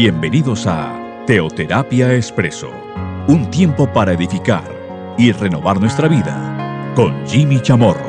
[0.00, 2.70] Bienvenidos a Teoterapia Expreso,
[3.26, 4.62] un tiempo para edificar
[5.18, 8.08] y renovar nuestra vida con Jimmy Chamorro.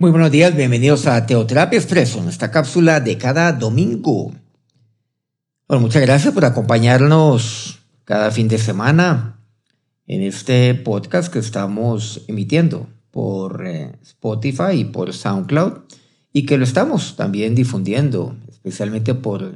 [0.00, 4.32] Muy buenos días, bienvenidos a Teoterapia Expreso, nuestra cápsula de cada domingo.
[5.68, 9.38] Bueno, muchas gracias por acompañarnos cada fin de semana
[10.08, 15.74] en este podcast que estamos emitiendo por eh, Spotify y por SoundCloud
[16.32, 19.54] y que lo estamos también difundiendo, especialmente por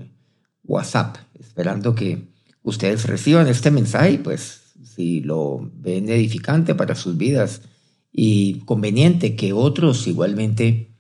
[0.65, 2.29] WhatsApp, esperando que
[2.63, 7.63] ustedes reciban este mensaje pues si lo ven edificante para sus vidas
[8.13, 10.91] y conveniente que otros igualmente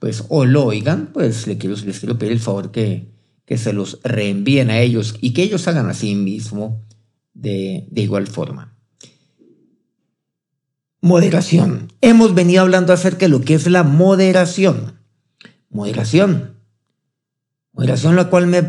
[0.00, 3.12] pues o lo oigan, pues les quiero, quiero pedir el favor que,
[3.44, 6.84] que se los reenvíen a ellos y que ellos hagan así mismo
[7.32, 8.76] de, de igual forma.
[11.00, 11.92] Moderación.
[12.00, 15.02] Hemos venido hablando acerca de lo que es la moderación
[15.72, 16.51] moderación.
[17.72, 18.62] Moderación la cual me,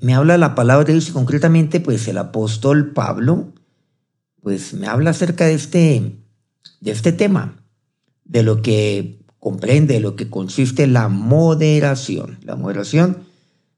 [0.00, 3.52] me, habla la palabra de Dios y concretamente pues el apóstol Pablo
[4.40, 6.16] pues me habla acerca de este,
[6.80, 7.62] de este tema,
[8.24, 12.38] de lo que comprende, de lo que consiste la moderación.
[12.42, 13.18] La moderación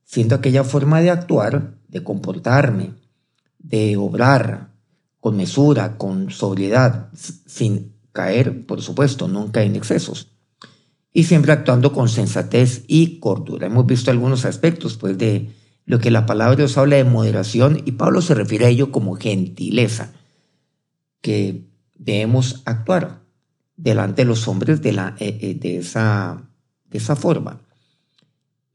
[0.04, 2.94] siendo aquella forma de actuar, de comportarme,
[3.58, 4.72] de obrar
[5.18, 10.33] con mesura, con sobriedad, sin caer, por supuesto, nunca en excesos
[11.16, 13.68] y siempre actuando con sensatez y cordura.
[13.68, 15.48] Hemos visto algunos aspectos pues, de
[15.86, 19.14] lo que la palabra Dios habla de moderación y Pablo se refiere a ello como
[19.14, 20.12] gentileza,
[21.20, 23.22] que debemos actuar
[23.76, 26.50] delante de los hombres de, la, eh, eh, de, esa,
[26.90, 27.60] de esa forma.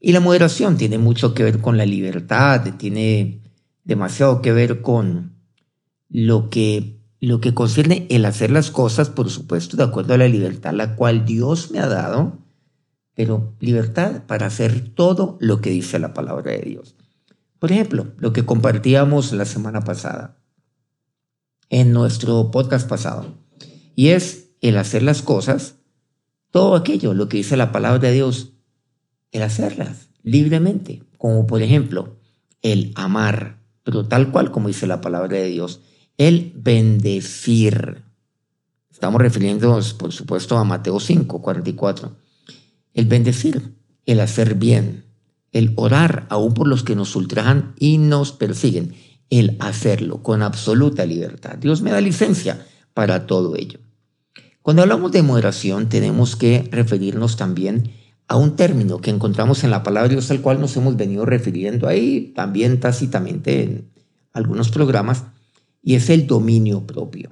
[0.00, 3.42] Y la moderación tiene mucho que ver con la libertad, tiene
[3.84, 5.34] demasiado que ver con
[6.08, 10.28] lo que lo que concierne el hacer las cosas, por supuesto, de acuerdo a la
[10.28, 12.38] libertad la cual Dios me ha dado,
[13.14, 16.96] pero libertad para hacer todo lo que dice la palabra de Dios.
[17.58, 20.38] Por ejemplo, lo que compartíamos la semana pasada,
[21.68, 23.26] en nuestro podcast pasado,
[23.94, 25.76] y es el hacer las cosas,
[26.50, 28.54] todo aquello, lo que dice la palabra de Dios,
[29.30, 32.16] el hacerlas libremente, como por ejemplo
[32.62, 35.82] el amar, pero tal cual como dice la palabra de Dios,
[36.20, 38.02] el bendecir.
[38.90, 42.14] Estamos refiriéndonos, por supuesto, a Mateo 5, 44.
[42.92, 43.72] El bendecir,
[44.04, 45.06] el hacer bien,
[45.50, 48.92] el orar aún por los que nos ultrajan y nos persiguen,
[49.30, 51.56] el hacerlo con absoluta libertad.
[51.56, 53.78] Dios me da licencia para todo ello.
[54.60, 57.92] Cuando hablamos de moderación, tenemos que referirnos también
[58.28, 61.24] a un término que encontramos en la palabra de Dios al cual nos hemos venido
[61.24, 63.90] refiriendo ahí también tácitamente en
[64.34, 65.24] algunos programas,
[65.82, 67.30] y es el dominio propio.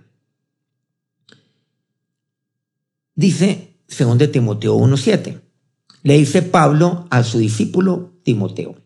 [3.14, 5.40] Dice, según de Timoteo 1.7,
[6.02, 8.76] le dice Pablo a su discípulo Timoteo,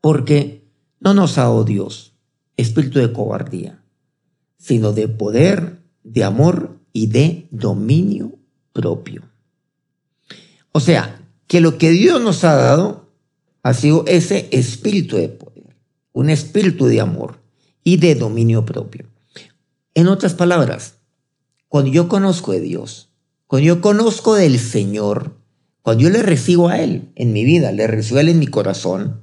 [0.00, 0.64] porque
[1.00, 2.14] no nos ha dado Dios
[2.56, 3.82] espíritu de cobardía,
[4.58, 8.38] sino de poder, de amor y de dominio
[8.72, 9.22] propio.
[10.72, 13.12] O sea, que lo que Dios nos ha dado
[13.62, 15.76] ha sido ese espíritu de poder,
[16.12, 17.40] un espíritu de amor,
[17.84, 19.06] y de dominio propio.
[19.94, 20.96] En otras palabras,
[21.68, 23.10] cuando yo conozco de Dios,
[23.46, 25.36] cuando yo conozco del Señor,
[25.82, 28.46] cuando yo le recibo a Él en mi vida, le recibo a Él en mi
[28.46, 29.22] corazón,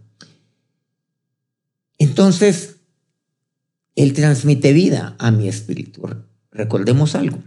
[1.98, 2.78] entonces
[3.96, 6.08] Él transmite vida a mi espíritu.
[6.52, 7.40] Recordemos algo,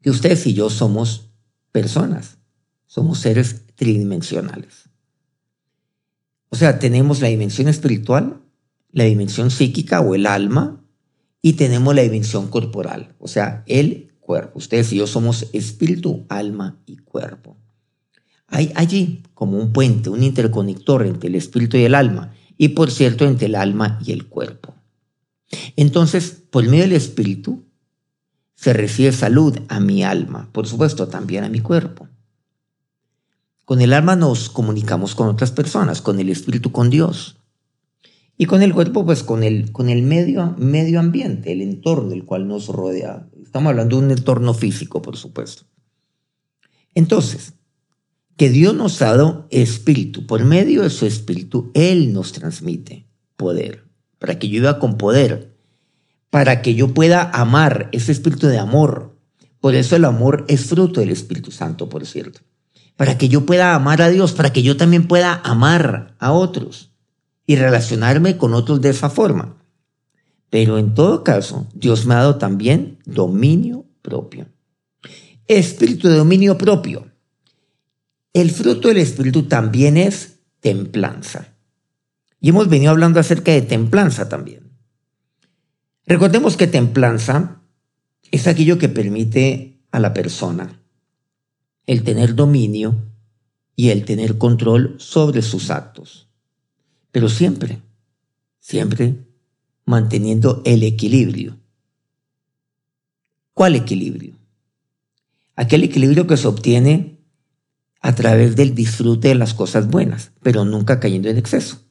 [0.00, 1.30] que ustedes y yo somos
[1.72, 2.38] personas,
[2.86, 4.88] somos seres tridimensionales.
[6.48, 8.43] O sea, tenemos la dimensión espiritual
[8.94, 10.80] la dimensión psíquica o el alma
[11.42, 14.58] y tenemos la dimensión corporal, o sea, el cuerpo.
[14.58, 17.58] Ustedes y yo somos espíritu, alma y cuerpo.
[18.46, 22.90] Hay allí como un puente, un interconector entre el espíritu y el alma, y por
[22.90, 24.74] cierto, entre el alma y el cuerpo.
[25.76, 27.64] Entonces, por medio del espíritu,
[28.54, 32.08] se recibe salud a mi alma, por supuesto, también a mi cuerpo.
[33.64, 37.38] Con el alma nos comunicamos con otras personas, con el espíritu con Dios.
[38.36, 42.24] Y con el cuerpo, pues con el, con el medio, medio ambiente, el entorno del
[42.24, 43.28] cual nos rodea.
[43.42, 45.64] Estamos hablando de un entorno físico, por supuesto.
[46.94, 47.54] Entonces,
[48.36, 50.26] que Dios nos ha dado espíritu.
[50.26, 53.84] Por medio de su espíritu, Él nos transmite poder.
[54.18, 55.56] Para que yo viva con poder.
[56.30, 59.16] Para que yo pueda amar ese espíritu de amor.
[59.60, 62.40] Por eso el amor es fruto del Espíritu Santo, por cierto.
[62.96, 66.93] Para que yo pueda amar a Dios, para que yo también pueda amar a otros
[67.46, 69.56] y relacionarme con otros de esa forma.
[70.50, 74.46] Pero en todo caso, Dios me ha dado también dominio propio.
[75.48, 77.10] Espíritu de dominio propio.
[78.32, 81.54] El fruto del Espíritu también es templanza.
[82.40, 84.72] Y hemos venido hablando acerca de templanza también.
[86.06, 87.62] Recordemos que templanza
[88.30, 90.80] es aquello que permite a la persona
[91.86, 93.10] el tener dominio
[93.76, 96.28] y el tener control sobre sus actos.
[97.14, 97.80] Pero siempre,
[98.58, 99.14] siempre
[99.84, 101.56] manteniendo el equilibrio.
[103.52, 104.34] ¿Cuál equilibrio?
[105.54, 107.20] Aquel equilibrio que se obtiene
[108.00, 111.82] a través del disfrute de las cosas buenas, pero nunca cayendo en exceso,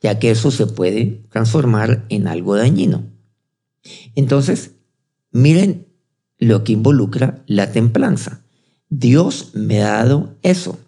[0.00, 3.04] ya que eso se puede transformar en algo dañino.
[4.16, 4.72] Entonces,
[5.30, 5.86] miren
[6.38, 8.40] lo que involucra la templanza.
[8.88, 10.80] Dios me ha dado eso.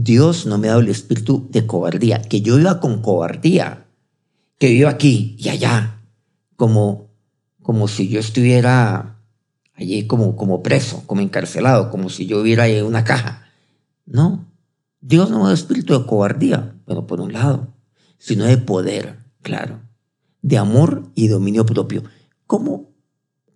[0.00, 3.88] Dios no me ha dado el espíritu de cobardía, que yo iba con cobardía,
[4.60, 6.04] que vivo aquí y allá,
[6.54, 7.10] como,
[7.62, 9.18] como si yo estuviera
[9.74, 13.50] allí como, como preso, como encarcelado, como si yo viviera en una caja.
[14.06, 14.46] No,
[15.00, 17.66] Dios no me da espíritu de cobardía, pero por un lado,
[18.18, 19.80] sino de poder, claro,
[20.42, 22.04] de amor y dominio propio.
[22.46, 22.92] ¿Cómo,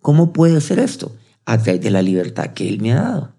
[0.01, 1.15] cómo puede ser esto?
[1.45, 3.35] A través de la libertad que Él me ha dado,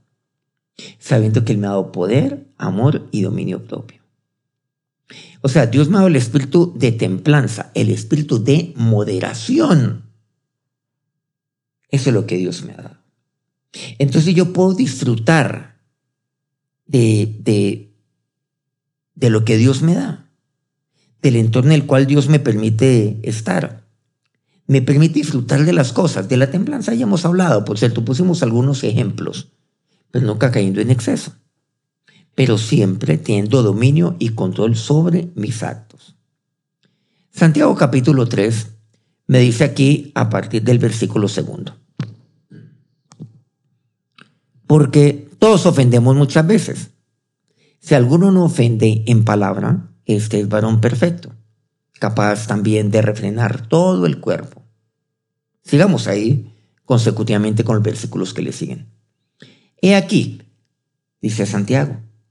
[0.99, 4.05] sabiendo que Él me ha dado poder, amor y dominio propio.
[5.43, 10.05] O sea, Dios me ha dado el espíritu de templanza, el espíritu de moderación.
[11.91, 12.99] Eso es lo que Dios me ha dado.
[13.99, 15.81] Entonces yo puedo disfrutar
[16.87, 17.93] de, de,
[19.15, 20.31] de lo que Dios me da,
[21.21, 23.85] del entorno en el cual Dios me permite estar.
[24.67, 28.43] Me permite disfrutar de las cosas, de la templanza ya hemos hablado, por cierto, pusimos
[28.43, 29.53] algunos ejemplos,
[30.11, 31.35] pero nunca cayendo en exceso
[32.35, 36.17] pero siempre teniendo dominio y control sobre mis actos.
[37.31, 38.69] Santiago capítulo 3
[39.27, 41.77] me dice aquí a partir del versículo segundo.
[44.67, 46.91] Porque todos ofendemos muchas veces.
[47.81, 51.35] Si alguno no ofende en palabra, este es varón perfecto,
[51.99, 54.63] capaz también de refrenar todo el cuerpo.
[55.63, 56.53] Sigamos ahí
[56.85, 58.91] consecutivamente con los versículos que le siguen.
[59.81, 60.43] He aquí,
[61.21, 62.01] dice Santiago,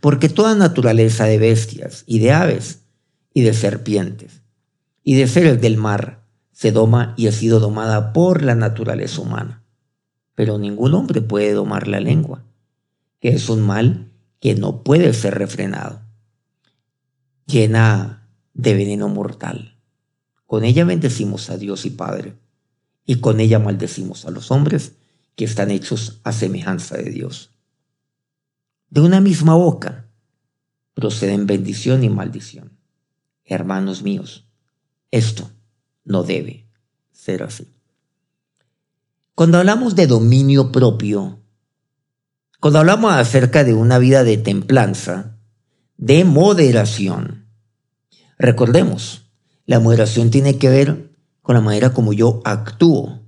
[0.00, 2.80] porque toda naturaleza de bestias y de aves
[3.34, 4.42] y de serpientes
[5.02, 9.62] y de seres del mar se doma y ha sido domada por la naturaleza humana.
[10.34, 12.44] Pero ningún hombre puede domar la lengua,
[13.20, 16.00] que es un mal que no puede ser refrenado,
[17.46, 19.78] llena de veneno mortal.
[20.46, 22.34] Con ella bendecimos a Dios y Padre,
[23.06, 24.92] y con ella maldecimos a los hombres
[25.36, 27.50] que están hechos a semejanza de Dios.
[28.90, 30.08] De una misma boca
[30.94, 32.78] proceden bendición y maldición.
[33.44, 34.46] Hermanos míos,
[35.10, 35.50] esto
[36.04, 36.66] no debe
[37.12, 37.72] ser así.
[39.34, 41.40] Cuando hablamos de dominio propio,
[42.60, 45.36] cuando hablamos acerca de una vida de templanza,
[45.96, 47.46] de moderación,
[48.38, 49.30] recordemos,
[49.66, 51.12] la moderación tiene que ver
[51.42, 53.22] con la manera como yo actúo,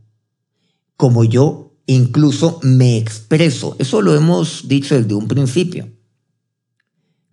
[0.97, 3.75] como yo incluso me expreso.
[3.81, 5.91] Eso lo hemos dicho desde un principio.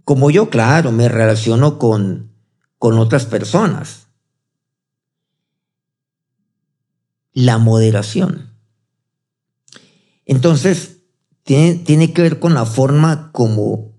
[0.04, 2.32] Como yo, claro, me relaciono con,
[2.80, 4.08] con otras personas.
[7.34, 8.54] La moderación.
[10.26, 11.02] Entonces,
[11.44, 13.94] tiene, tiene que ver con la forma como,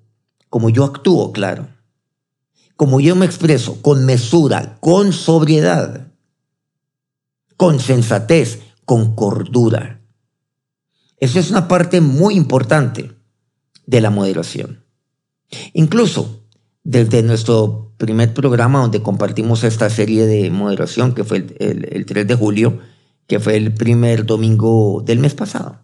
[0.48, 1.68] como yo actúo, claro.
[2.74, 6.12] Como yo me expreso, con mesura, con sobriedad,
[7.56, 9.97] con sensatez, con cordura.
[11.20, 13.12] Eso es una parte muy importante
[13.86, 14.84] de la moderación.
[15.72, 16.44] Incluso
[16.84, 22.34] desde nuestro primer programa donde compartimos esta serie de moderación, que fue el, 3 de
[22.34, 22.78] julio,
[23.26, 25.80] que fue el primer domingo del mes pasado,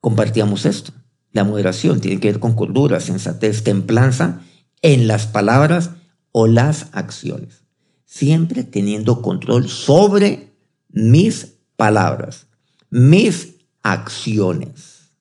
[0.00, 0.92] compartíamos esto.
[1.32, 4.40] La moderación tiene que ver con cordura, sensatez, templanza
[4.82, 5.90] en las palabras
[6.32, 7.64] o las acciones.
[8.04, 10.54] Siempre teniendo control sobre
[10.88, 12.49] mis palabras
[12.90, 15.12] mis acciones.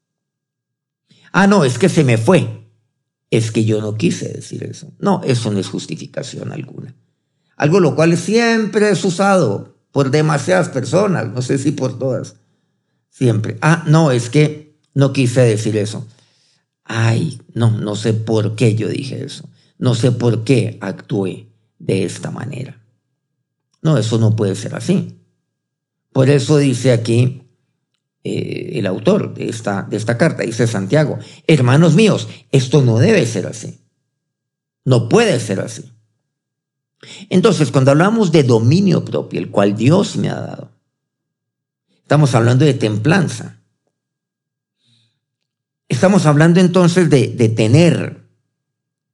[1.31, 2.67] Ah, no, es que se me fue.
[3.31, 4.91] Es que yo no quise decir eso.
[4.99, 6.95] No, eso no es justificación alguna.
[7.55, 12.35] Algo lo cual siempre es usado por demasiadas personas, no sé si por todas.
[13.09, 13.57] Siempre.
[13.61, 16.07] Ah, no, es que no quise decir eso.
[16.91, 19.47] ay, no, no sé por qué yo dije eso,
[19.77, 21.47] no sé por qué actué
[21.77, 22.81] de esta manera.
[23.83, 25.19] No, eso no puede ser así.
[26.11, 27.43] Por eso dice aquí
[28.23, 33.25] eh, el autor de esta, de esta carta, dice Santiago, hermanos míos, esto no debe
[33.25, 33.79] ser así.
[34.83, 35.93] No puede ser así.
[37.29, 40.71] Entonces, cuando hablamos de dominio propio, el cual Dios me ha dado,
[42.01, 43.61] estamos hablando de templanza.
[45.87, 48.27] Estamos hablando entonces de, de tener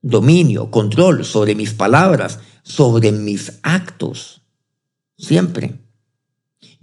[0.01, 4.41] dominio, control sobre mis palabras, sobre mis actos,
[5.17, 5.84] siempre.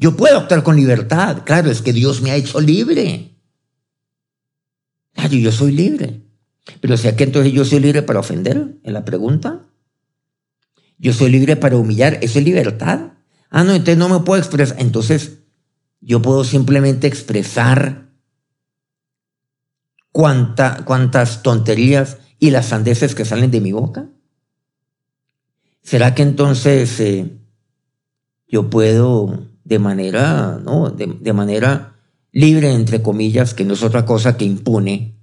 [0.03, 3.37] Yo puedo actuar con libertad, claro, es que Dios me ha hecho libre.
[5.13, 6.23] Claro, yo soy libre.
[6.81, 9.65] Pero sea que entonces yo soy libre para ofender, en la pregunta.
[10.99, 13.13] Yo soy libre para humillar, ¿eso es libertad?
[13.49, 14.77] Ah, no, entonces no me puedo expresar.
[14.81, 15.39] Entonces,
[16.01, 18.09] yo puedo simplemente expresar
[20.11, 24.09] cuánta, cuántas tonterías y las sandeces que salen de mi boca.
[25.81, 27.39] ¿Será que entonces eh,
[28.49, 30.91] yo puedo de manera, ¿no?
[30.91, 31.97] De, manera
[32.31, 35.19] libre, entre comillas, que no es otra cosa que impone,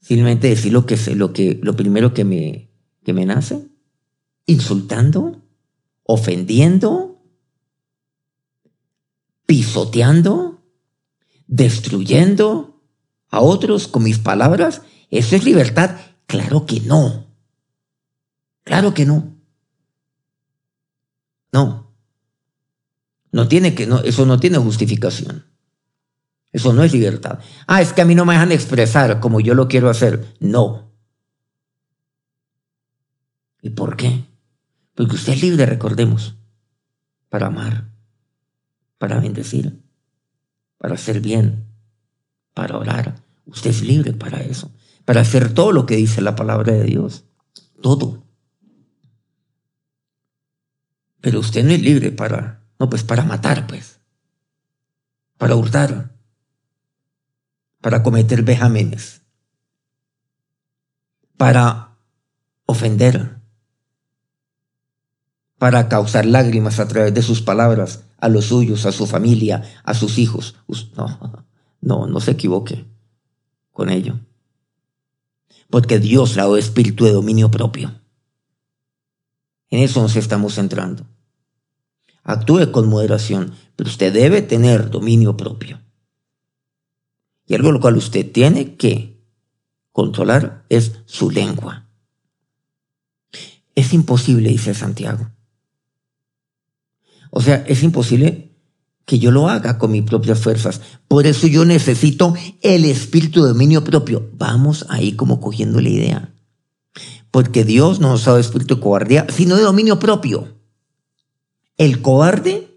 [0.00, 2.70] simplemente decir lo que sé, lo que, lo primero que me,
[3.04, 3.68] que me nace,
[4.46, 5.42] insultando,
[6.02, 7.22] ofendiendo,
[9.44, 10.62] pisoteando,
[11.46, 12.80] destruyendo
[13.28, 14.80] a otros con mis palabras,
[15.10, 16.00] ¿eso es libertad?
[16.26, 17.26] Claro que no.
[18.64, 19.36] Claro que no.
[21.52, 21.87] No.
[23.38, 25.44] No tiene que, no, eso no tiene justificación.
[26.50, 27.38] Eso no es libertad.
[27.68, 30.34] Ah, es que a mí no me dejan expresar como yo lo quiero hacer.
[30.40, 30.90] No.
[33.62, 34.24] ¿Y por qué?
[34.96, 36.34] Porque usted es libre, recordemos,
[37.28, 37.92] para amar,
[38.98, 39.84] para bendecir,
[40.76, 41.64] para hacer bien,
[42.54, 43.22] para orar.
[43.46, 44.72] Usted es libre para eso,
[45.04, 47.22] para hacer todo lo que dice la palabra de Dios.
[47.80, 48.24] Todo.
[51.20, 54.00] Pero usted no es libre para no, pues para matar, pues.
[55.36, 56.14] Para hurtar.
[57.80, 59.22] Para cometer vejámenes.
[61.36, 61.96] Para
[62.66, 63.40] ofender.
[65.58, 69.94] Para causar lágrimas a través de sus palabras a los suyos, a su familia, a
[69.94, 70.56] sus hijos.
[70.96, 71.46] No,
[71.80, 72.86] no, no se equivoque
[73.72, 74.20] con ello.
[75.68, 78.00] Porque Dios le ha dado espíritu de dominio propio.
[79.70, 81.04] En eso nos estamos centrando
[82.28, 85.80] actúe con moderación, pero usted debe tener dominio propio.
[87.46, 89.24] Y algo lo cual usted tiene que
[89.92, 91.88] controlar es su lengua.
[93.74, 95.30] Es imposible, dice Santiago.
[97.30, 98.52] O sea, es imposible
[99.06, 100.82] que yo lo haga con mis propias fuerzas.
[101.08, 104.28] Por eso yo necesito el espíritu de dominio propio.
[104.34, 106.34] Vamos ahí como cogiendo la idea.
[107.30, 110.57] Porque Dios no nos ha dado espíritu de cobardía, sino de dominio propio.
[111.78, 112.76] El cobarde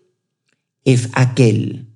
[0.85, 1.91] es aquel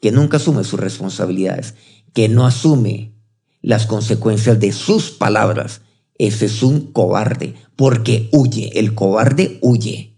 [0.00, 1.74] que nunca asume sus responsabilidades,
[2.14, 3.12] que no asume
[3.60, 5.82] las consecuencias de sus palabras.
[6.14, 10.16] Ese es un cobarde, porque huye, el cobarde huye.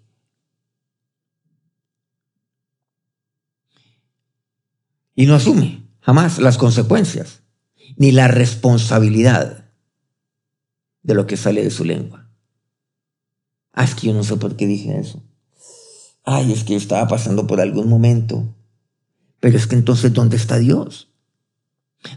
[5.14, 7.40] Y no asume jamás las consecuencias,
[7.96, 9.70] ni la responsabilidad
[11.02, 12.28] de lo que sale de su lengua.
[13.72, 15.22] Ah, es que yo no sé por qué dije eso
[16.24, 18.44] ay, es que yo estaba pasando por algún momento.
[19.40, 21.08] Pero es que entonces, ¿dónde está Dios?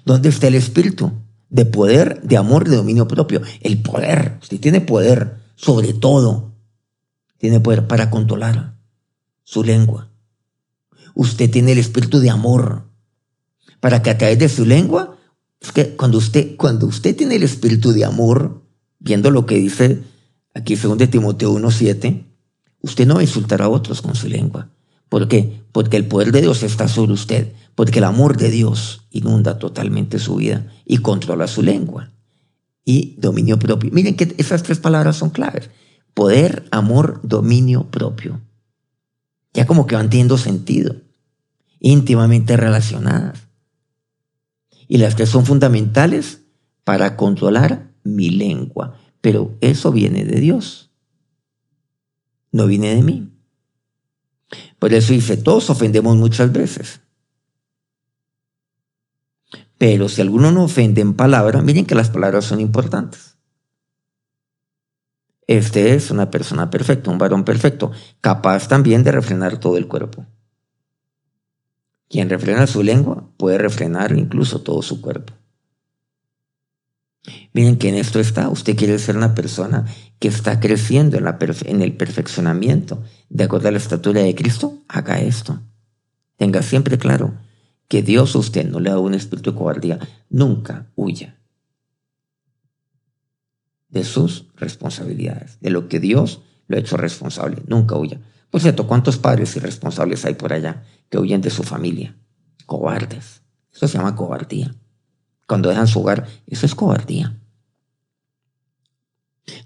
[0.05, 1.11] ¿Dónde está el Espíritu?
[1.49, 3.41] De poder, de amor, de dominio propio.
[3.61, 4.37] El poder.
[4.41, 6.53] Usted tiene poder sobre todo.
[7.37, 8.77] Tiene poder para controlar
[9.43, 10.09] su lengua.
[11.13, 12.87] Usted tiene el espíritu de amor
[13.79, 15.17] para que a través de su lengua,
[15.59, 18.63] es que cuando usted, cuando usted tiene el espíritu de amor,
[18.99, 20.03] viendo lo que dice
[20.53, 22.26] aquí según de Timoteo 1.7,
[22.81, 24.69] Usted no va a insultar a otros con su lengua.
[25.09, 25.63] ¿Por qué?
[25.71, 30.19] Porque el poder de Dios está sobre usted, porque el amor de Dios inunda totalmente
[30.19, 32.11] su vida y controla su lengua.
[32.83, 33.89] Y dominio propio.
[33.91, 35.69] Miren que esas tres palabras son claves.
[36.13, 38.41] Poder, amor, dominio propio.
[39.53, 40.95] Ya como que van teniendo sentido,
[41.79, 43.47] íntimamente relacionadas.
[44.87, 46.41] Y las que son fundamentales
[46.83, 48.97] para controlar mi lengua.
[49.19, 50.86] Pero eso viene de Dios
[52.51, 53.31] no viene de mí.
[54.79, 57.01] Por eso dice, todos ofendemos muchas veces.
[59.77, 63.37] Pero si alguno no ofende en palabra, miren que las palabras son importantes.
[65.45, 70.25] Este es una persona perfecta, un varón perfecto, capaz también de refrenar todo el cuerpo.
[72.09, 75.33] Quien refrena su lengua puede refrenar incluso todo su cuerpo.
[77.53, 78.49] Miren que en esto está.
[78.49, 79.85] Usted quiere ser una persona
[80.19, 84.83] que está creciendo en, la en el perfeccionamiento de acuerdo a la estatura de Cristo.
[84.87, 85.61] Haga esto.
[86.37, 87.33] Tenga siempre claro
[87.87, 89.99] que Dios a usted no le da un espíritu de cobardía.
[90.29, 91.37] Nunca huya
[93.89, 97.63] de sus responsabilidades, de lo que Dios lo ha hecho responsable.
[97.67, 98.21] Nunca huya.
[98.49, 102.17] Por cierto, ¿cuántos padres irresponsables hay por allá que huyen de su familia?
[102.65, 103.41] Cobardes.
[103.73, 104.75] Eso se llama cobardía.
[105.47, 107.39] Cuando dejan su hogar, eso es cobardía.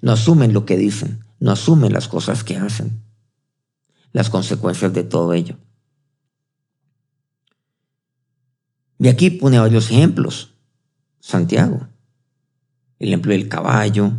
[0.01, 3.03] No asumen lo que dicen, no asumen las cosas que hacen,
[4.13, 5.57] las consecuencias de todo ello.
[8.99, 10.53] De aquí pone varios ejemplos.
[11.19, 11.87] Santiago,
[12.99, 14.11] el ejemplo del caballo,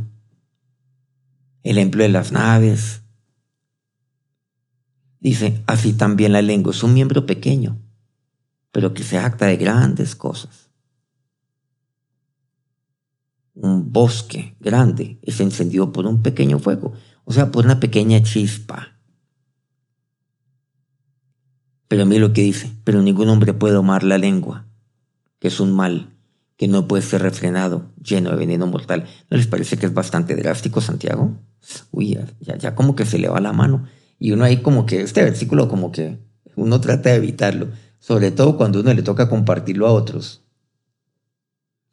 [1.63, 3.03] el ejemplo de las naves.
[5.21, 7.79] Dice, así también la lengua es un miembro pequeño,
[8.73, 10.72] pero que se acta de grandes cosas.
[13.55, 16.95] Un bosque grande es encendido por un pequeño fuego,
[17.25, 18.99] o sea, por una pequeña chispa.
[21.89, 24.67] Pero a mí lo que dice, pero ningún hombre puede domar la lengua,
[25.39, 26.13] que es un mal
[26.57, 29.07] que no puede ser refrenado, lleno de veneno mortal.
[29.29, 31.37] ¿No les parece que es bastante drástico, Santiago?
[31.91, 33.87] Uy, ya, ya como que se le va la mano.
[34.19, 36.19] Y uno ahí como que, este versículo como que
[36.55, 37.69] uno trata de evitarlo,
[37.99, 40.42] sobre todo cuando uno le toca compartirlo a otros.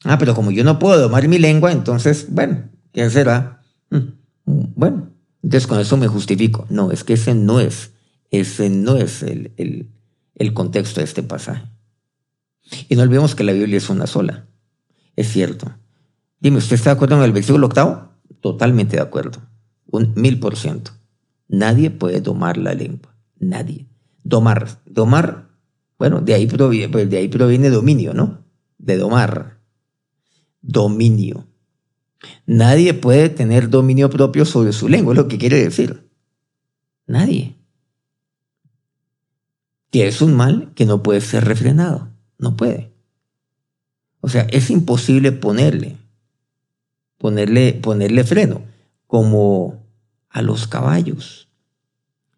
[0.03, 3.61] Ah, pero como yo no puedo domar mi lengua, entonces, bueno, ¿qué será?
[3.89, 3.97] Mm,
[4.45, 5.09] bueno,
[5.43, 6.65] entonces con eso me justifico.
[6.69, 7.91] No, es que ese no es,
[8.31, 9.89] ese no es el, el,
[10.35, 11.65] el contexto de este pasaje.
[12.87, 14.47] Y no olvidemos que la Biblia es una sola.
[15.15, 15.71] Es cierto.
[16.39, 18.13] Dime, ¿usted está de acuerdo en el versículo octavo?
[18.41, 19.39] Totalmente de acuerdo.
[19.87, 20.91] Un mil por ciento.
[21.47, 23.15] Nadie puede domar la lengua.
[23.39, 23.87] Nadie.
[24.23, 24.81] Domar.
[24.85, 25.49] Domar,
[25.97, 28.45] bueno, de ahí proviene, pues de ahí proviene dominio, ¿no?
[28.77, 29.58] De domar.
[30.61, 31.47] Dominio.
[32.45, 36.09] Nadie puede tener dominio propio sobre su lengua, es lo que quiere decir.
[37.07, 37.55] Nadie.
[39.89, 42.09] Que es un mal que no puede ser refrenado.
[42.37, 42.91] No puede.
[44.21, 45.97] O sea, es imposible ponerle,
[47.17, 48.61] ponerle, ponerle freno,
[49.07, 49.81] como
[50.29, 51.47] a los caballos.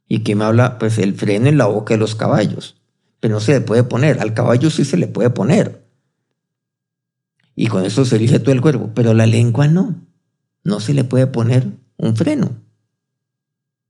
[0.08, 2.78] Y que me habla, pues el freno en la boca de los caballos.
[3.20, 4.20] Pero no se le puede poner.
[4.20, 5.81] Al caballo sí se le puede poner.
[7.62, 8.90] Y con eso se elige todo el cuerpo.
[8.96, 9.94] Pero la lengua no.
[10.64, 12.56] No se le puede poner un freno.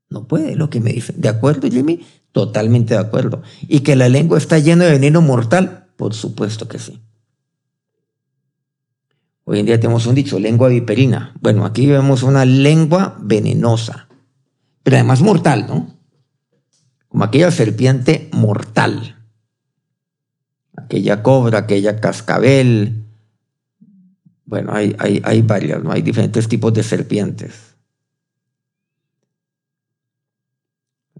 [0.09, 1.13] No puede, lo que me dice.
[1.15, 2.05] ¿De acuerdo, Jimmy?
[2.33, 3.43] Totalmente de acuerdo.
[3.69, 5.87] Y que la lengua está llena de veneno mortal.
[5.95, 7.01] Por supuesto que sí.
[9.45, 11.33] Hoy en día tenemos un dicho, lengua viperina.
[11.39, 14.09] Bueno, aquí vemos una lengua venenosa,
[14.83, 15.95] pero además mortal, ¿no?
[17.07, 19.23] Como aquella serpiente mortal.
[20.75, 23.05] Aquella cobra, aquella cascabel.
[24.51, 25.93] Bueno, hay, hay, hay varias, ¿no?
[25.93, 27.77] Hay diferentes tipos de serpientes.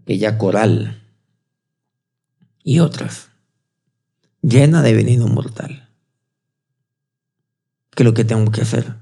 [0.02, 1.02] Aquella coral
[2.62, 3.30] y otras,
[4.41, 5.88] llena de veneno mortal.
[7.91, 8.98] ¿Qué es lo que tengo que hacer?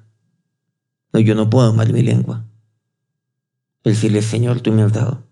[1.11, 2.45] No, yo no puedo domar mi lengua.
[3.83, 5.27] Decirle, Señor, tú me has dado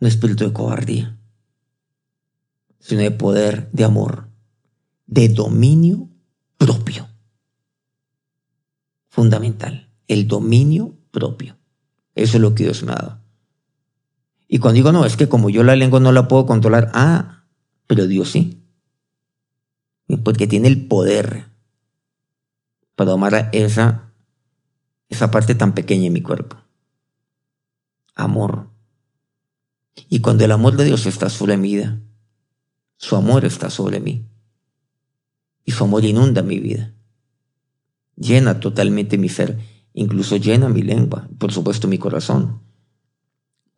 [0.00, 1.18] un espíritu de cobardía,
[2.78, 4.28] sino de poder, de amor,
[5.06, 6.10] de dominio
[6.58, 7.08] propio.
[9.12, 11.58] Fundamental, el dominio propio.
[12.14, 13.20] Eso es lo que Dios me ha dado.
[14.48, 17.44] Y cuando digo, no, es que como yo la lengua no la puedo controlar, ah,
[17.86, 18.62] pero Dios sí.
[20.24, 21.44] Porque tiene el poder
[22.96, 24.14] para domar esa,
[25.10, 26.56] esa parte tan pequeña en mi cuerpo.
[28.14, 28.70] Amor.
[30.08, 32.00] Y cuando el amor de Dios está sobre mi vida,
[32.96, 34.26] su amor está sobre mí.
[35.66, 36.94] Y su amor inunda mi vida.
[38.16, 39.58] Llena totalmente mi ser,
[39.94, 42.60] incluso llena mi lengua, por supuesto mi corazón.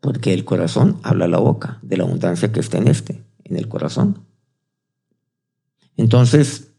[0.01, 3.69] Porque el corazón habla la boca de la abundancia que está en este, en el
[3.69, 4.27] corazón.
[5.97, 6.73] Entonces,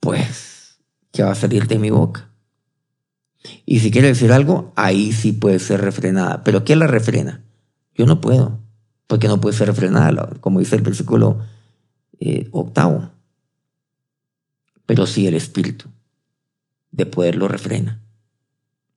[0.00, 0.78] pues,
[1.12, 2.30] que va a salir de mi boca.
[3.66, 6.42] Y si quiere decir algo, ahí sí puede ser refrenada.
[6.42, 7.44] ¿Pero qué la refrena?
[7.94, 8.60] Yo no puedo,
[9.06, 11.40] porque no puede ser refrenada, como dice el versículo
[12.18, 13.10] eh, octavo.
[14.86, 15.88] Pero sí el espíritu
[16.94, 18.00] de poder lo refrena.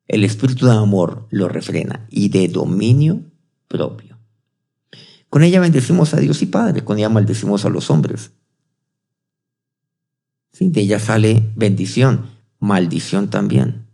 [0.08, 3.24] El espíritu de amor lo refrena y de dominio
[3.68, 4.18] propio.
[5.30, 8.32] Con ella bendecimos a Dios y Padre, con ella maldecimos a los hombres.
[10.60, 12.30] De ella sale bendición,
[12.60, 13.88] maldición también.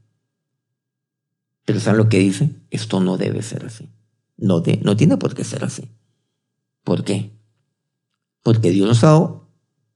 [1.66, 2.52] Pero ¿saben lo que dice?
[2.70, 3.90] Esto no debe ser así.
[4.38, 5.90] No, de, no tiene por qué ser así.
[6.84, 7.32] ¿Por qué?
[8.44, 9.50] Porque Dios nos ha dado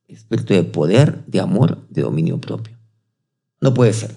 [0.08, 2.77] espíritu de poder, de amor, de dominio propio.
[3.62, 4.16] No puede ser.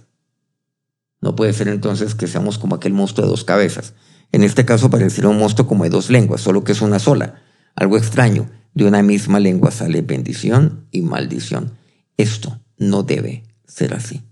[1.21, 3.95] No puede ser entonces que seamos como aquel monstruo de dos cabezas.
[4.33, 7.43] En este caso pareciera un monstruo como de dos lenguas, solo que es una sola.
[7.75, 8.51] Algo extraño.
[8.73, 11.73] De una misma lengua sale bendición y maldición.
[12.17, 14.23] Esto no debe ser así.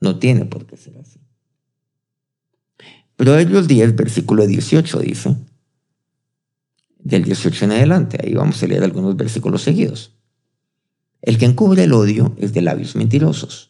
[0.00, 1.20] No tiene por qué ser así.
[3.16, 5.36] Proverbios 10, versículo 18 dice,
[6.98, 10.16] del 18 en adelante, ahí vamos a leer algunos versículos seguidos.
[11.22, 13.69] El que encubre el odio es de labios mentirosos,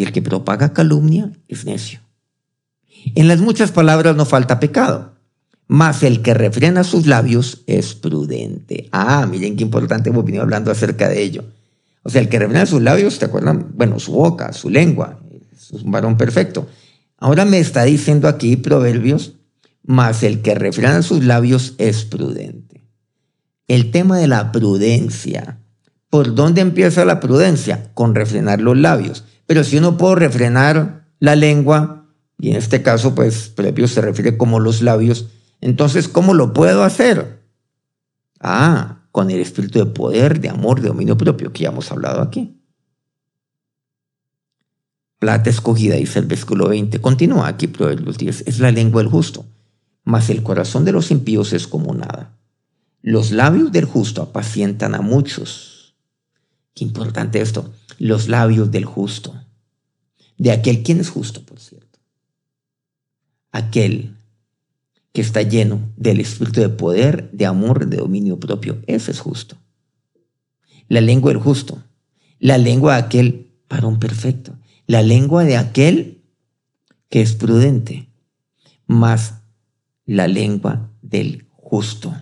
[0.00, 2.00] y el que propaga calumnia es necio.
[3.14, 5.12] En las muchas palabras no falta pecado,
[5.66, 8.88] mas el que refrena sus labios es prudente.
[8.92, 11.44] Ah, miren qué importante hemos venido hablando acerca de ello.
[12.02, 13.72] O sea, el que refrena sus labios, ¿te acuerdan?
[13.74, 15.20] Bueno, su boca, su lengua,
[15.52, 16.66] es un varón perfecto.
[17.18, 19.34] Ahora me está diciendo aquí Proverbios,
[19.84, 22.86] mas el que refrena sus labios es prudente.
[23.68, 25.58] El tema de la prudencia.
[26.08, 27.90] ¿Por dónde empieza la prudencia?
[27.92, 29.24] Con refrenar los labios.
[29.50, 32.06] Pero si uno puede refrenar la lengua,
[32.38, 35.26] y en este caso, pues, Proverbios se refiere como los labios,
[35.60, 37.42] entonces, ¿cómo lo puedo hacer?
[38.38, 42.22] Ah, con el espíritu de poder, de amor, de dominio propio, que ya hemos hablado
[42.22, 42.62] aquí.
[45.18, 47.00] Plata escogida, dice el versículo 20.
[47.00, 48.44] Continúa aquí, Proverbios 10.
[48.46, 49.46] Es la lengua del justo,
[50.04, 52.38] mas el corazón de los impíos es como nada.
[53.02, 55.96] Los labios del justo apacientan a muchos.
[56.72, 57.72] Qué importante esto.
[58.00, 59.44] Los labios del justo.
[60.38, 61.98] De aquel, ¿quién es justo, por cierto?
[63.52, 64.16] Aquel
[65.12, 68.80] que está lleno del espíritu de poder, de amor, de dominio propio.
[68.86, 69.58] Ese es justo.
[70.88, 71.84] La lengua del justo.
[72.38, 74.56] La lengua de aquel varón perfecto.
[74.86, 76.22] La lengua de aquel
[77.10, 78.08] que es prudente.
[78.86, 79.42] Más
[80.06, 82.14] la lengua del justo.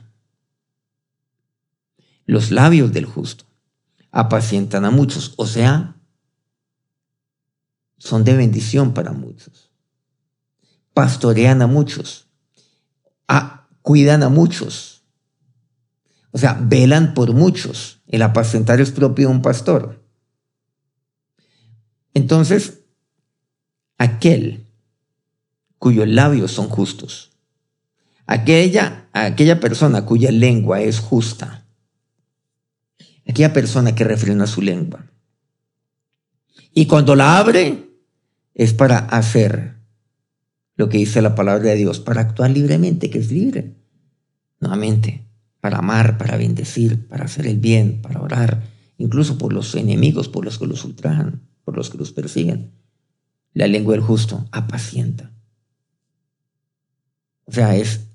[2.26, 3.47] Los labios del justo
[4.10, 5.96] apacientan a muchos, o sea,
[7.98, 9.70] son de bendición para muchos.
[10.94, 12.28] Pastorean a muchos
[13.88, 15.02] cuidan a muchos.
[16.30, 18.02] O sea, velan por muchos.
[18.06, 20.04] El apacentar es propio de un pastor.
[22.12, 22.80] Entonces,
[23.96, 24.66] aquel
[25.78, 27.30] cuyos labios son justos,
[28.26, 31.57] aquella, aquella persona cuya lengua es justa,
[33.28, 35.06] aquella persona que refrena su lengua.
[36.74, 37.88] Y cuando la abre,
[38.54, 39.76] es para hacer
[40.76, 43.76] lo que dice la palabra de Dios, para actuar libremente, que es libre.
[44.60, 45.26] Nuevamente,
[45.60, 48.64] para amar, para bendecir, para hacer el bien, para orar,
[48.96, 52.72] incluso por los enemigos, por los que los ultrajan, por los que los persiguen.
[53.54, 55.32] La lengua del justo apacienta.
[57.44, 58.08] O sea, es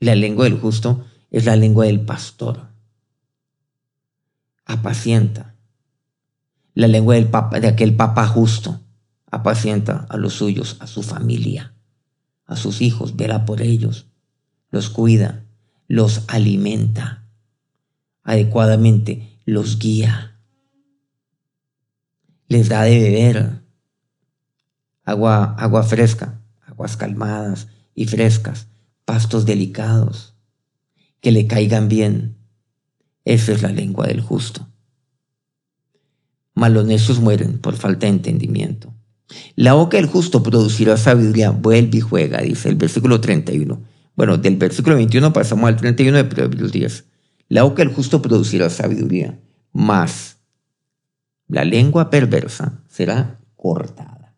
[0.00, 2.68] la lengua del justo es la lengua del pastor.
[4.68, 5.56] Apacienta.
[6.74, 8.80] La lengua de aquel papa justo
[9.28, 11.74] apacienta a los suyos, a su familia
[12.48, 14.08] a sus hijos, vela por ellos,
[14.70, 15.44] los cuida,
[15.86, 17.26] los alimenta
[18.24, 20.40] adecuadamente, los guía,
[22.48, 23.62] les da de beber
[25.04, 28.68] agua, agua fresca, aguas calmadas y frescas,
[29.04, 30.34] pastos delicados,
[31.20, 32.37] que le caigan bien.
[33.28, 34.66] Esa es la lengua del justo.
[36.54, 38.94] Malonesos mueren por falta de entendimiento.
[39.54, 43.82] La boca del justo producirá sabiduría, vuelve y juega, dice el versículo 31.
[44.16, 47.04] Bueno, del versículo 21 pasamos al 31 de Proverbios 10.
[47.50, 49.38] La boca del justo producirá sabiduría,
[49.74, 50.38] mas
[51.48, 54.34] la lengua perversa será cortada.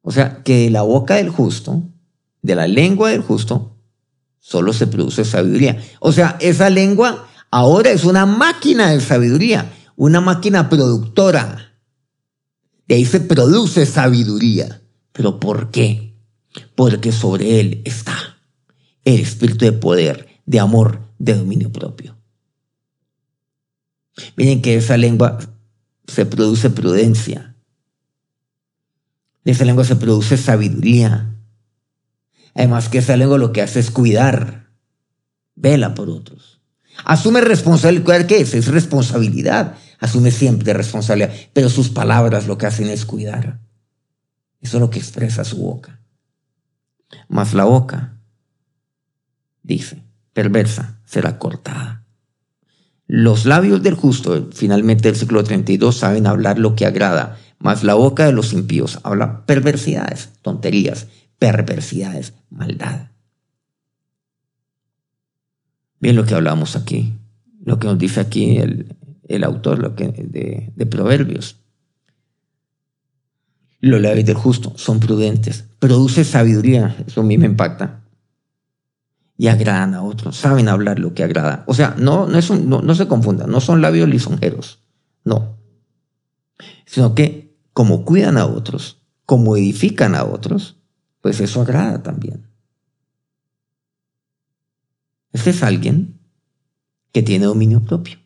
[0.00, 1.82] O sea, que de la boca del justo,
[2.40, 3.73] de la lengua del justo,
[4.44, 5.82] solo se produce sabiduría.
[6.00, 11.64] O sea, esa lengua ahora es una máquina de sabiduría, una máquina productora
[12.86, 14.82] de ahí se produce sabiduría.
[15.12, 16.14] ¿Pero por qué?
[16.74, 18.38] Porque sobre él está
[19.04, 22.16] el espíritu de poder, de amor, de dominio propio.
[24.36, 25.38] Miren que esa lengua
[26.06, 27.56] se produce prudencia.
[29.44, 31.33] De esa lengua se produce sabiduría.
[32.54, 34.68] Además que esa lengua lo que hace es cuidar.
[35.54, 36.60] Vela por otros.
[37.04, 38.26] Asume responsabilidad.
[38.26, 38.54] ¿Qué es?
[38.54, 43.60] Es responsabilidad asume siempre responsabilidad, pero sus palabras lo que hacen es cuidar.
[44.60, 46.00] Eso es lo que expresa su boca.
[47.28, 48.18] Mas la boca,
[49.62, 52.04] dice, perversa, será cortada.
[53.06, 57.94] Los labios del justo, finalmente el siglo 32, saben hablar lo que agrada, mas la
[57.94, 61.06] boca de los impíos habla perversidades, tonterías,
[61.38, 63.10] perversidades, maldad.
[66.00, 67.14] Bien lo que hablamos aquí,
[67.64, 68.96] lo que nos dice aquí el,
[69.28, 71.56] el autor de, de Proverbios.
[73.80, 75.66] Los labios del justo son prudentes.
[75.78, 76.96] Produce sabiduría.
[77.06, 78.00] Eso a mí me impacta.
[79.36, 80.36] Y agradan a otros.
[80.36, 81.64] Saben hablar lo que agrada.
[81.66, 83.50] O sea, no, no, es no, no se confundan.
[83.50, 84.78] No son labios lisonjeros.
[85.22, 85.58] No.
[86.86, 90.78] Sino que como cuidan a otros, como edifican a otros,
[91.24, 92.46] pues eso agrada también.
[95.32, 96.20] Este es alguien
[97.12, 98.18] que tiene dominio propio.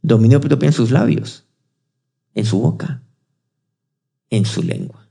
[0.00, 1.44] Dominio propio en sus labios,
[2.34, 3.02] en su boca,
[4.30, 5.06] en su lengua.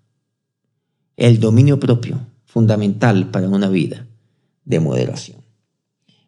[1.17, 4.08] El dominio propio, fundamental para una vida
[4.65, 5.38] de moderación.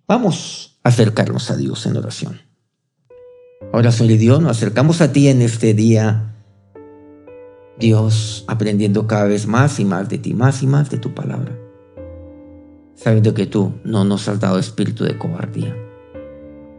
[0.08, 2.41] Vamos a acercarnos a Dios en oración.
[3.74, 6.35] Ahora, Señor Dios, nos acercamos a ti en este día,
[7.78, 11.58] Dios, aprendiendo cada vez más y más de ti, más y más de tu palabra,
[12.96, 15.76] sabiendo que tú no nos has dado espíritu de cobardía,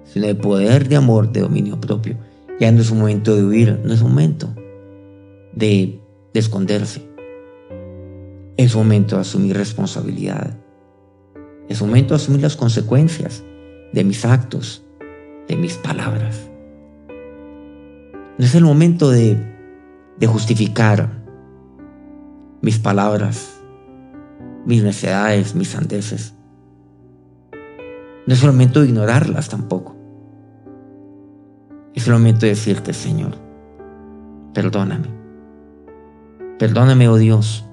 [0.05, 2.17] sino de poder, de amor, de dominio propio.
[2.59, 4.55] Ya no es un momento de huir, no es un momento
[5.53, 6.01] de,
[6.33, 7.03] de esconderse.
[8.57, 10.57] Es momento de asumir responsabilidad.
[11.69, 13.45] Es un momento de asumir las consecuencias
[13.93, 14.83] de mis actos,
[15.47, 16.49] de mis palabras.
[18.39, 19.56] No es el momento de,
[20.18, 21.11] de justificar
[22.62, 23.61] mis palabras,
[24.64, 26.35] mis necedades, mis sandeces.
[28.26, 29.94] No es el momento de ignorarlas tampoco.
[31.94, 33.37] Es el momento de decirte, Señor,
[34.52, 35.09] perdóname.
[36.59, 37.66] Perdóname, oh Dios,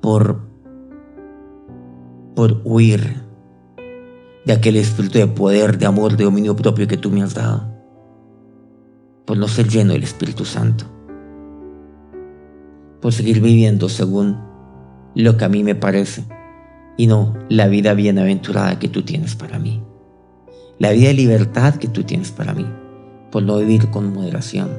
[0.00, 0.42] por,
[2.34, 3.22] por huir
[4.44, 7.75] de aquel espíritu de poder, de amor, de dominio propio que tú me has dado
[9.26, 10.86] por no ser lleno del Espíritu Santo,
[13.00, 14.38] por seguir viviendo según
[15.14, 16.24] lo que a mí me parece
[16.96, 19.82] y no la vida bienaventurada que tú tienes para mí,
[20.78, 22.66] la vida de libertad que tú tienes para mí,
[23.32, 24.70] por no vivir con moderación,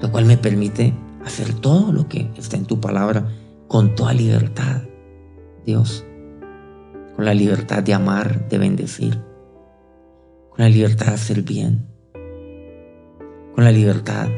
[0.00, 3.28] lo cual me permite hacer todo lo que está en tu palabra
[3.68, 4.82] con toda libertad,
[5.66, 6.04] Dios,
[7.14, 9.20] con la libertad de amar, de bendecir,
[10.50, 11.95] con la libertad de hacer bien
[13.56, 14.28] con la libertad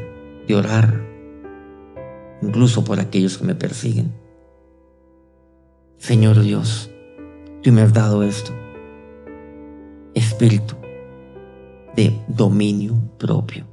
[0.47, 1.05] de orar,
[2.41, 4.13] incluso por aquellos que me persiguen.
[5.97, 6.89] Señor Dios,
[7.61, 8.53] tú me has dado esto,
[10.13, 10.75] espíritu
[11.97, 13.65] de dominio propio.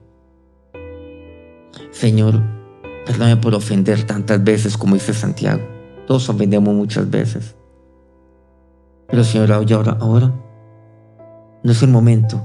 [1.93, 2.43] Señor,
[3.07, 5.63] perdóname por ofender tantas veces como dice Santiago.
[6.09, 7.55] Todos ofendemos muchas veces.
[9.07, 10.35] Pero Señor, ahora, ahora
[11.63, 12.45] no es el momento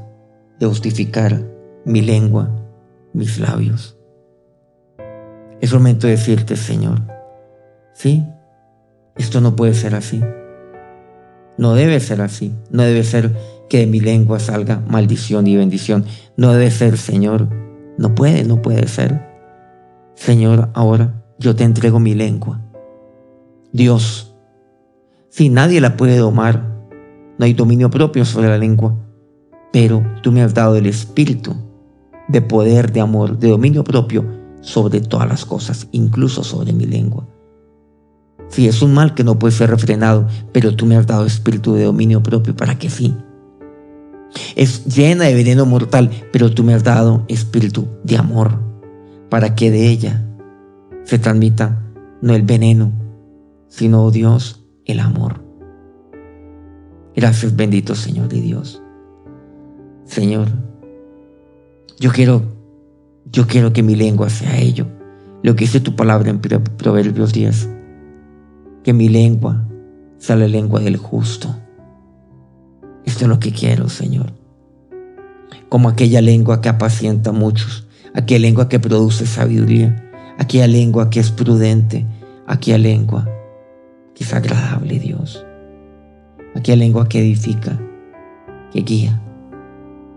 [0.60, 1.44] de justificar
[1.84, 2.62] mi lengua,
[3.14, 3.98] mis labios.
[5.60, 7.02] Es momento de decirte, Señor,
[7.94, 8.26] sí,
[9.16, 10.22] esto no puede ser así.
[11.58, 12.56] No debe ser así.
[12.72, 13.36] No debe ser
[13.70, 16.06] que de mi lengua salga maldición y bendición.
[16.36, 17.50] No debe ser, Señor.
[17.98, 19.30] No puede, no puede ser.
[20.16, 22.62] Señor, ahora yo te entrego mi lengua.
[23.72, 24.36] Dios,
[25.30, 26.64] si nadie la puede domar,
[27.38, 28.98] no hay dominio propio sobre la lengua,
[29.72, 31.56] pero tú me has dado el Espíritu
[32.32, 34.26] de poder, de amor, de dominio propio
[34.62, 37.28] sobre todas las cosas, incluso sobre mi lengua.
[38.50, 41.74] Si es un mal que no puede ser refrenado, pero tú me has dado espíritu
[41.74, 43.16] de dominio propio para que sí.
[44.56, 48.60] Es llena de veneno mortal, pero tú me has dado espíritu de amor
[49.30, 50.26] para que de ella
[51.04, 51.82] se transmita
[52.22, 52.92] no el veneno,
[53.68, 55.44] sino, oh Dios, el amor.
[57.16, 58.82] Gracias bendito Señor y Dios.
[60.06, 60.48] Señor,
[62.02, 62.42] yo quiero,
[63.32, 64.88] yo quiero que mi lengua sea ello.
[65.44, 67.70] Lo que dice tu palabra en Proverbios 10.
[68.84, 69.68] Que mi lengua
[70.18, 71.56] sea la lengua del justo.
[73.06, 74.34] Esto es lo que quiero, Señor.
[75.70, 81.20] Como aquella lengua que apacienta a muchos, aquella lengua que produce sabiduría, aquella lengua que
[81.20, 82.08] es prudente,
[82.48, 83.30] aquella lengua
[84.16, 85.46] que es agradable, Dios.
[86.56, 87.80] Aquella lengua que edifica,
[88.74, 89.22] que guía,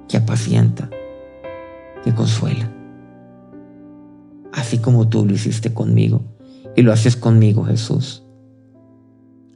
[0.09, 0.89] que apacienta
[2.05, 2.71] que consuela.
[4.53, 6.23] Así como tú lo hiciste conmigo
[6.77, 8.23] y lo haces conmigo, Jesús.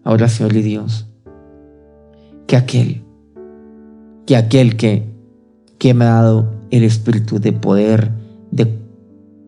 [0.03, 1.07] Ahora, Señor y Dios,
[2.47, 3.05] que aquel,
[4.27, 5.07] que aquel que,
[5.79, 8.11] que me ha dado el espíritu de poder,
[8.51, 8.79] de,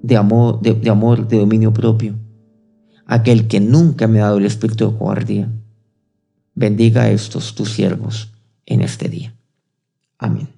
[0.02, 2.14] de amor, de, de amor, de dominio propio,
[3.06, 5.50] aquel que nunca me ha dado el espíritu de cobardía,
[6.54, 8.32] bendiga a estos tus siervos
[8.66, 9.34] en este día.
[10.18, 10.48] Amén.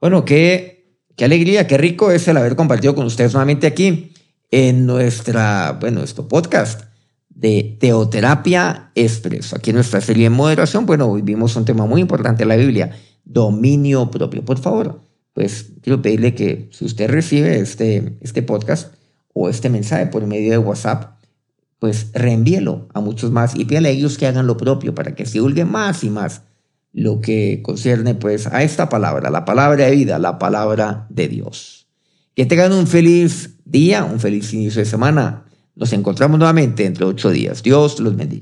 [0.00, 0.69] Bueno, que
[1.20, 4.10] Qué alegría, qué rico es el haber compartido con ustedes nuevamente aquí
[4.50, 6.84] en nuestra, bueno, nuestro podcast
[7.28, 9.54] de Teoterapia Expreso.
[9.54, 12.56] Aquí en nuestra serie de moderación, bueno, hoy vimos un tema muy importante de la
[12.56, 14.46] Biblia, dominio propio.
[14.46, 15.02] Por favor,
[15.34, 18.94] pues quiero pedirle que si usted recibe este, este podcast
[19.34, 21.20] o este mensaje por medio de WhatsApp,
[21.78, 25.26] pues reenvíelo a muchos más y pídale a ellos que hagan lo propio para que
[25.26, 26.44] se divulgue más y más
[26.92, 31.86] lo que concierne pues a esta palabra, la palabra de vida, la palabra de Dios.
[32.34, 35.44] Que tengan un feliz día, un feliz inicio de semana.
[35.76, 37.62] Nos encontramos nuevamente entre ocho días.
[37.62, 38.38] Dios los bendiga.